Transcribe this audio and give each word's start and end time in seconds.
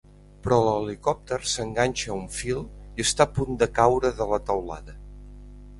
Però 0.45 0.57
l'helicòpter 0.67 1.39
s'enganxa 1.51 2.09
a 2.09 2.15
un 2.15 2.25
fil 2.39 2.63
i 2.65 3.07
està 3.09 3.29
a 3.31 3.35
punt 3.39 3.61
de 3.65 3.73
caure 3.81 4.13
de 4.23 4.33
la 4.35 4.43
teulada. 4.49 4.99